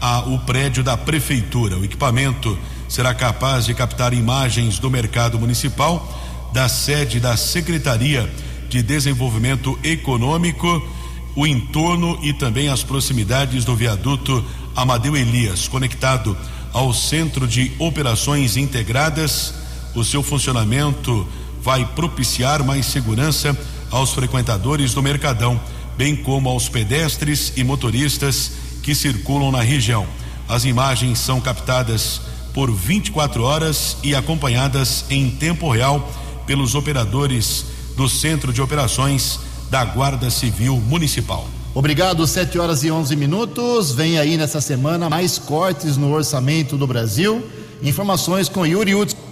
[0.01, 1.78] a, o prédio da prefeitura.
[1.78, 2.57] O equipamento
[2.88, 8.30] será capaz de captar imagens do mercado municipal, da sede da Secretaria
[8.68, 10.86] de Desenvolvimento Econômico,
[11.34, 14.44] o entorno e também as proximidades do viaduto
[14.74, 16.36] Amadeu Elias, conectado
[16.72, 19.55] ao Centro de Operações Integradas.
[19.94, 21.26] O seu funcionamento
[21.68, 23.54] vai propiciar mais segurança
[23.90, 25.60] aos frequentadores do Mercadão,
[25.98, 28.52] bem como aos pedestres e motoristas
[28.82, 30.06] que circulam na região.
[30.48, 32.22] As imagens são captadas
[32.54, 36.10] por 24 horas e acompanhadas em tempo real
[36.46, 39.38] pelos operadores do Centro de Operações
[39.68, 41.46] da Guarda Civil Municipal.
[41.74, 43.92] Obrigado, 7 horas e 11 minutos.
[43.92, 47.46] Vem aí nessa semana mais cortes no orçamento do Brasil.
[47.82, 49.28] Informações com Yuri Utz.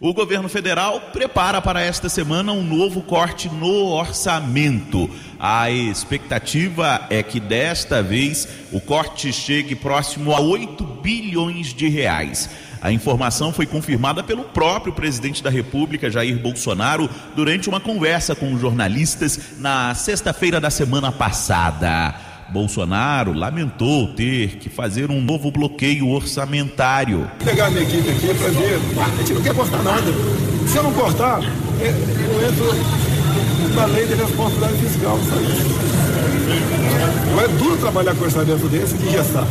[0.00, 5.10] O governo federal prepara para esta semana um novo corte no orçamento.
[5.40, 12.48] A expectativa é que desta vez o corte chegue próximo a 8 bilhões de reais.
[12.80, 18.56] A informação foi confirmada pelo próprio presidente da República, Jair Bolsonaro, durante uma conversa com
[18.56, 22.27] jornalistas na sexta-feira da semana passada.
[22.50, 27.30] Bolsonaro lamentou ter que fazer um novo bloqueio orçamentário.
[27.38, 28.80] Vou pegar a minha equipe aqui para ver.
[29.00, 30.12] A gente não quer cortar nada.
[30.66, 35.18] Se eu não cortar, eu entro na lei de responsabilidade fiscal.
[35.28, 35.46] Sabe?
[37.30, 39.46] Não é duro trabalhar com orçamento desse de gestar.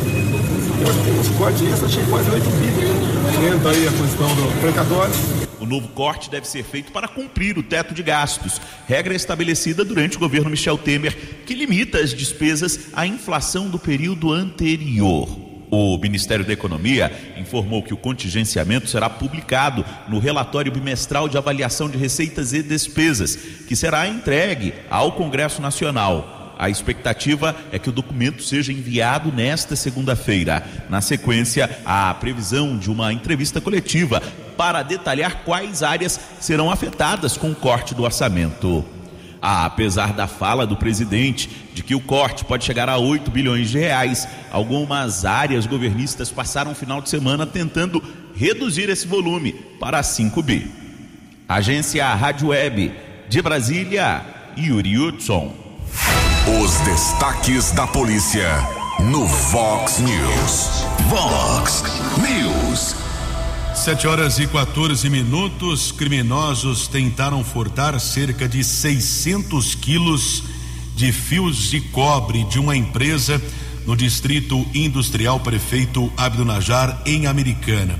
[1.22, 3.56] Os cortes esse achei quase 8 bilhões.
[3.56, 5.47] Entra aí a questão do precatório.
[5.60, 10.18] O novo corte deve ser feito para cumprir o teto de gastos, regra estabelecida durante
[10.18, 15.48] o governo Michel Temer, que limita as despesas à inflação do período anterior.
[15.70, 21.90] O Ministério da Economia informou que o contingenciamento será publicado no relatório bimestral de avaliação
[21.90, 23.36] de receitas e despesas,
[23.68, 26.56] que será entregue ao Congresso Nacional.
[26.58, 30.66] A expectativa é que o documento seja enviado nesta segunda-feira.
[30.90, 34.24] Na sequência, a previsão de uma entrevista coletiva
[34.58, 38.84] para detalhar quais áreas serão afetadas com o corte do orçamento.
[39.42, 43.70] Ah, apesar da fala do presidente de que o corte pode chegar a 8 bilhões
[43.70, 48.04] de reais, algumas áreas governistas passaram o final de semana tentando
[48.36, 50.70] reduzir esse volume para 5 bi.
[51.48, 52.92] Agência Rádio Web
[53.30, 54.26] de Brasília,
[54.58, 55.54] Yuri Hudson.
[56.62, 58.50] Os destaques da polícia
[59.00, 60.86] no Vox News.
[61.10, 61.84] Vox
[62.18, 63.07] News.
[63.78, 65.92] 7 horas e 14 minutos.
[65.92, 70.44] Criminosos tentaram furtar cerca de 600 quilos
[70.96, 73.42] de fios de cobre de uma empresa
[73.86, 78.00] no distrito industrial prefeito Abdunajar, em Americana.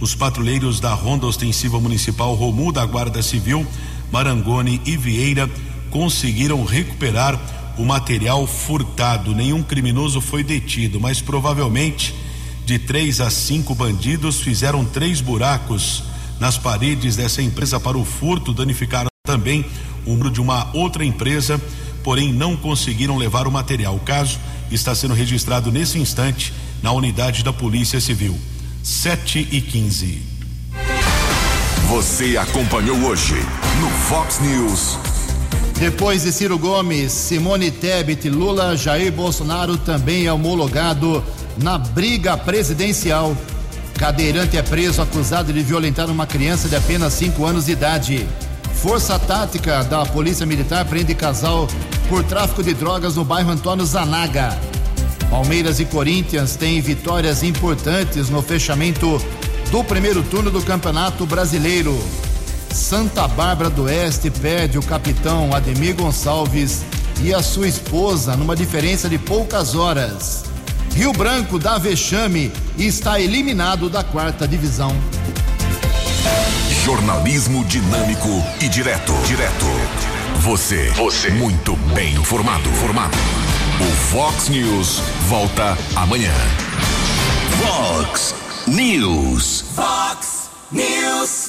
[0.00, 3.66] Os patrulheiros da Ronda Ostensiva Municipal Romu da Guarda Civil,
[4.10, 5.48] Marangoni e Vieira
[5.90, 7.38] conseguiram recuperar
[7.76, 9.34] o material furtado.
[9.34, 12.14] Nenhum criminoso foi detido, mas provavelmente
[12.68, 16.04] de três a cinco bandidos fizeram três buracos
[16.38, 19.64] nas paredes dessa empresa para o furto, danificaram também
[20.04, 21.58] o muro de uma outra empresa,
[22.04, 23.96] porém não conseguiram levar o material.
[23.96, 24.38] O caso
[24.70, 26.52] está sendo registrado nesse instante
[26.82, 28.38] na unidade da Polícia Civil.
[28.82, 30.22] 7 e 15.
[31.88, 33.36] Você acompanhou hoje
[33.80, 34.98] no Fox News.
[35.78, 41.22] Depois de Ciro Gomes, Simone Tebet, Lula, Jair Bolsonaro também é homologado
[41.56, 43.36] na briga presidencial.
[43.96, 48.26] Cadeirante é preso acusado de violentar uma criança de apenas 5 anos de idade.
[48.74, 51.68] Força tática da Polícia Militar prende casal
[52.08, 54.58] por tráfico de drogas no bairro Antônio Zanaga.
[55.30, 59.22] Palmeiras e Corinthians têm vitórias importantes no fechamento
[59.70, 61.96] do primeiro turno do Campeonato Brasileiro.
[62.72, 66.84] Santa Bárbara do Oeste perde o capitão Ademir Gonçalves
[67.22, 70.44] e a sua esposa numa diferença de poucas horas.
[70.94, 74.94] Rio Branco dá vexame e está eliminado da quarta divisão.
[76.84, 79.12] Jornalismo dinâmico e direto.
[79.26, 79.66] Direto.
[80.40, 80.90] Você.
[80.90, 81.30] Você.
[81.30, 82.68] Muito bem informado.
[82.70, 83.16] Formado.
[83.80, 86.32] O Fox News volta amanhã.
[87.62, 88.34] Fox
[88.66, 89.64] News.
[89.74, 91.46] Fox News.